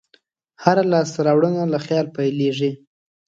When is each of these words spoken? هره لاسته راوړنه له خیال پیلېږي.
هره 0.63 0.83
لاسته 0.91 1.19
راوړنه 1.27 1.63
له 1.73 1.79
خیال 1.85 2.07
پیلېږي. 2.15 2.71